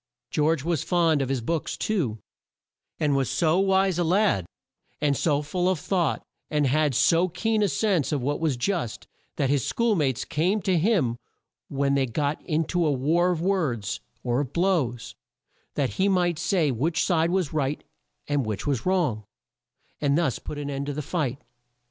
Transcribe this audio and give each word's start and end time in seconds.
George 0.31 0.63
was 0.63 0.81
fond 0.81 1.21
of 1.21 1.29
his 1.29 1.41
books 1.41 1.77
too, 1.77 2.17
and 2.99 3.15
was 3.15 3.29
so 3.29 3.59
wise 3.59 3.99
a 3.99 4.03
lad, 4.03 4.47
and 4.99 5.15
so 5.15 5.43
full 5.43 5.69
of 5.69 5.77
thought, 5.79 6.23
and 6.49 6.65
had 6.65 6.95
so 6.95 7.27
keen 7.29 7.61
a 7.61 7.67
sense 7.67 8.11
of 8.11 8.19
what 8.19 8.39
was 8.39 8.57
just, 8.57 9.07
that 9.35 9.51
his 9.51 9.63
school 9.63 9.95
mates 9.95 10.25
came 10.25 10.59
to 10.63 10.75
him 10.75 11.17
when 11.67 11.93
they 11.93 12.07
got 12.07 12.41
in 12.41 12.63
to 12.63 12.83
a 12.83 12.91
war 12.91 13.29
of 13.29 13.41
words, 13.41 13.99
or 14.23 14.39
of 14.39 14.51
blows, 14.53 15.13
that 15.75 15.91
he 15.99 16.09
might 16.09 16.39
say 16.39 16.71
which 16.71 17.05
side 17.05 17.29
was 17.29 17.53
right 17.53 17.83
and 18.27 18.43
which 18.43 18.65
was 18.65 18.87
wrong, 18.87 19.23
and 20.01 20.17
thus 20.17 20.39
put 20.39 20.57
an 20.57 20.71
end 20.71 20.87
to 20.87 20.93
the 20.93 21.03
fight. 21.03 21.37